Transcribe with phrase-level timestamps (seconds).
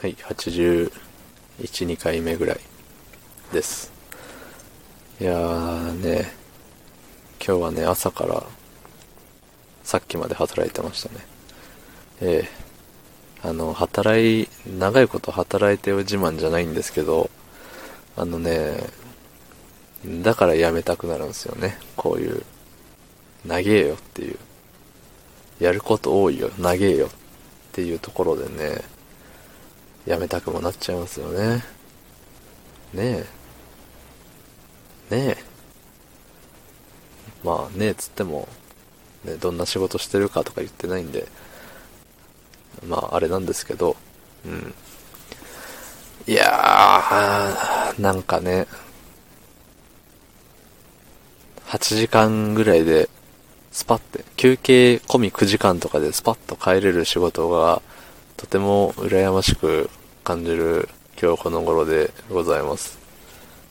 [0.00, 0.90] はい、81、
[1.60, 2.60] 2回目ぐらい
[3.52, 3.92] です。
[5.20, 6.32] いやーね、
[7.38, 8.42] 今日はね、朝から
[9.84, 11.16] さっきまで働いてましたね。
[12.22, 17.28] ええあの、働い、長いこと働いてる自慢じゃないんですけど、
[18.16, 18.78] あのね、
[20.22, 21.78] だから辞めたくなるんですよね。
[21.98, 22.42] こういう、
[23.44, 24.38] 長えよっていう。
[25.58, 27.10] やること多いよ、長えよっ
[27.72, 28.80] ていうところでね、
[30.06, 31.64] 辞めたくもなっちゃいますよね。
[32.94, 33.26] ね
[35.10, 35.14] え。
[35.14, 35.44] ねえ。
[37.42, 38.48] まあねえつっても、
[39.24, 41.26] ね、どんな仕事してるかとか言ってないんで、
[42.86, 43.96] まああれなんですけど、
[44.44, 44.74] うん。
[46.26, 48.66] いやー、なんかね、
[51.66, 53.08] 8時間ぐらいで、
[53.72, 57.80] スパって、休憩込み9時間とかでスパッと帰れる仕事が、
[58.40, 59.90] とても羨ましく
[60.24, 60.88] 感じる
[61.20, 62.98] 今日この頃でございます。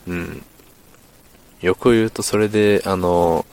[0.07, 0.45] うん。
[1.59, 3.47] よく言うとそれで、あの、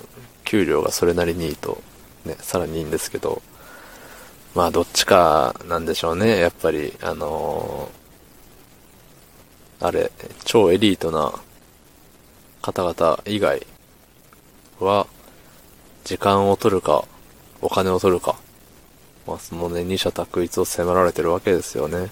[0.45, 1.83] 給料がそれなりにいいと、
[2.27, 3.41] ね、さらにいいんですけど、
[4.55, 7.91] まあどっちかなんでしょうね、やっぱり、あの
[9.81, 10.13] あれ、
[10.45, 11.33] 超エリートな
[12.61, 13.67] 方々以外
[14.81, 15.07] は、
[16.05, 17.07] 時間を取るか、
[17.63, 18.37] お金を取るか、
[19.27, 22.11] まあそのね、二者択一を迫られてるわけですよね。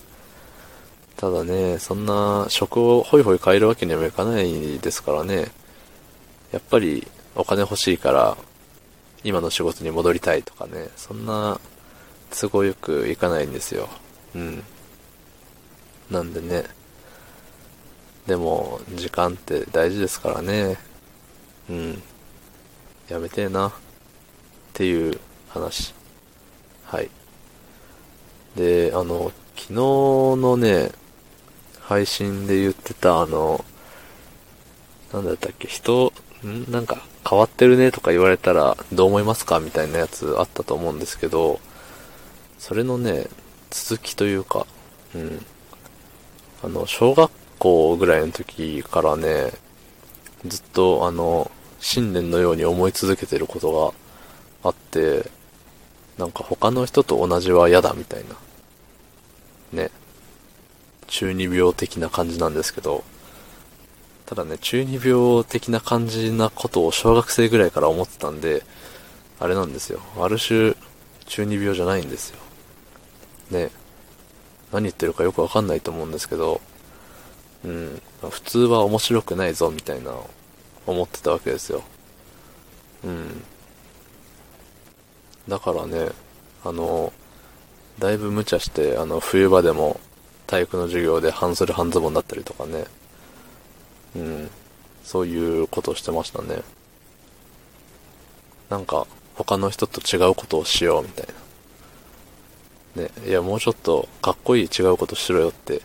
[1.16, 5.52] ただね、そんな職をホイホイ変えるわけにはいかないですからね。
[6.52, 8.36] やっぱりお金欲しいから、
[9.22, 11.60] 今の仕事に戻りたいとかね、そんな
[12.30, 13.88] 都合よくいかないんですよ。
[14.34, 14.62] うん。
[16.10, 16.64] なんでね。
[18.26, 20.76] でも、時間って大事ですからね。
[21.70, 22.02] うん。
[23.08, 23.68] やめてえな。
[23.68, 23.72] っ
[24.72, 25.94] ていう話。
[26.84, 27.10] はい。
[28.56, 30.92] で、あの、昨日のね、
[31.80, 33.64] 配信で言ってたあの、
[35.12, 36.12] なんだったっけ、人、
[36.44, 39.60] んなんか変わってるねとか言われたらどう思いますか？
[39.60, 41.60] みたいなやつあったと思うんですけど、
[42.58, 43.26] それのね、
[43.70, 44.66] 続きというか、
[45.14, 45.44] うん。
[46.62, 49.52] あの、小学校ぐらいの時からね、
[50.46, 53.94] ずっとあの、信念のように思い続けてること
[54.62, 55.30] があって、
[56.24, 58.24] なんか他の人と同じは嫌だみたい
[59.74, 59.82] な。
[59.82, 59.90] ね。
[61.06, 63.04] 中二病的な感じなんですけど、
[64.24, 68.62] ただね、中二病的な感じなことを小学生ぐらいから思ってたんで、
[69.38, 70.00] あれなんですよ。
[70.18, 70.74] ある種、
[71.26, 72.38] 中二病じゃないんですよ。
[73.50, 73.70] ね。
[74.72, 76.62] 何言ってるかよくわかんないと思うんですけど、
[77.66, 78.00] うん。
[78.30, 80.14] 普通は面白くないぞ、みたいな、
[80.86, 81.82] 思ってたわけですよ。
[83.04, 83.44] うん。
[85.48, 86.10] だからね、
[86.64, 87.12] あの、
[87.98, 90.00] だいぶ無茶して、あの、冬場でも
[90.46, 92.84] 体育の授業で半袖半ズボンだったりとかね。
[94.16, 94.50] うん。
[95.04, 96.62] そういうことをしてましたね。
[98.70, 101.26] なんか、他の人と違うことをしようみたい
[102.96, 103.02] な。
[103.02, 105.82] ね、いや、もうちょっとかっこいい違うことしろよって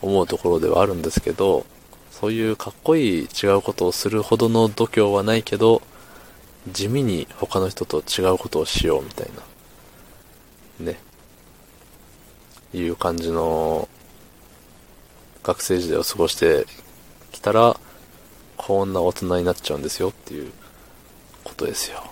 [0.00, 1.66] 思うところではあるんですけど、
[2.10, 5.82] そういうかっこいい違うことをするほどの度胸はないけど、
[6.68, 9.28] 地味に他の人と違うことをしようみたい
[10.80, 10.92] な。
[10.92, 10.98] ね。
[12.72, 13.88] いう感じの
[15.42, 16.66] 学生時代を過ごして
[17.32, 17.78] きたら、
[18.56, 20.52] こんな大人になっちゃうんですよっていう
[21.44, 22.02] ことですよ。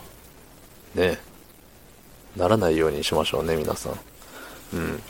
[0.95, 1.19] ね。
[2.37, 3.99] ならないようにしましょうね、皆さん。
[4.75, 5.03] うん。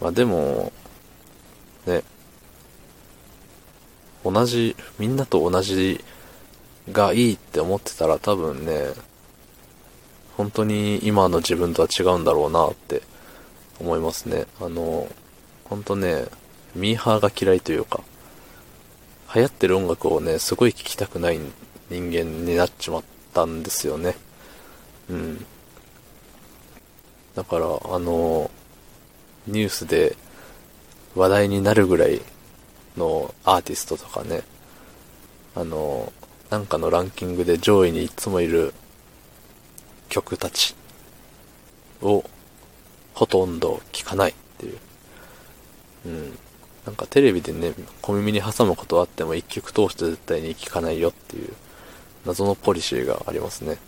[0.00, 0.72] まあでも、
[1.86, 2.02] ね。
[4.24, 6.04] 同じ、みんなと同じ
[6.92, 8.92] がいいって思ってたら多分ね、
[10.36, 13.02] 本当に今の自分とは違うんだろうなって
[13.78, 14.46] 思いますね。
[14.60, 15.08] あの、
[15.64, 16.26] 本当ね、
[16.74, 18.02] ミーハーが嫌いというか、
[19.34, 21.38] 流行ってる音楽をね、すごい聴きたくない
[21.88, 24.16] 人間になっちまったんですよね。
[25.08, 25.46] うん。
[27.34, 28.50] だから、あの、
[29.46, 30.16] ニュースで
[31.14, 32.20] 話題になるぐらい
[32.96, 34.42] のアーティストとかね、
[35.54, 36.12] あの、
[36.50, 38.74] なんかのランキングで上位にいつもいる
[40.08, 40.74] 曲たち
[42.02, 42.24] を
[43.14, 44.78] ほとんど聞かないっていう。
[46.06, 46.38] うん。
[46.86, 51.52] なんかテレビでね、小耳に挟むことあっても一曲通して絶対に聞かないよっていう
[52.26, 53.78] 謎のポリシーがありますね。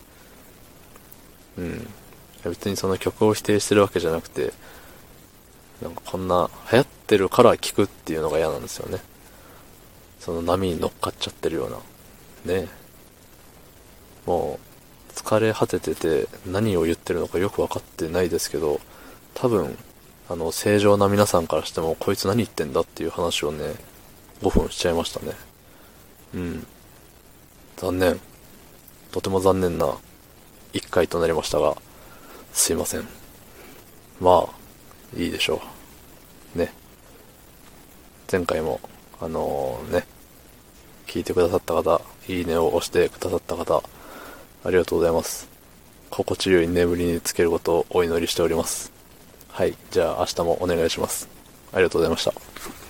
[1.57, 1.87] うん。
[2.45, 4.53] 別にその曲を否定してるわけじゃなくて、
[5.81, 9.01] なんかこんな流行ってるから聴くっていうのが嫌なんですよね。
[10.19, 11.77] その波に乗っかっちゃってるような。
[12.45, 12.67] ね
[14.25, 14.59] も
[15.09, 18.79] う、疲れ果ててて何を言ってるのかよくわかってないですけど、
[19.33, 19.77] 多分、
[20.29, 23.75] あの、正常な皆さんからしても、こいつ何言ってんだっていう話をね、
[24.41, 25.33] 5分しちゃいましたね。
[26.33, 26.67] うん。
[27.77, 28.19] 残念。
[29.11, 29.95] とても残念な
[30.73, 31.75] 1回となりましたが、
[32.53, 33.07] すいません。
[34.19, 35.61] まあ、いいでしょ
[36.55, 36.59] う。
[36.59, 36.73] ね。
[38.31, 38.79] 前回も、
[39.19, 40.07] あのー、ね、
[41.13, 43.83] 聞いてくださった方、いいねを押してくださった方、
[44.63, 45.47] ありがとうございます。
[46.09, 48.91] 心地よい眠りにつけることをお祈りしております。
[49.49, 49.77] はい。
[49.91, 51.29] じゃあ明日もお願いします。
[51.71, 52.82] ありがとうございました。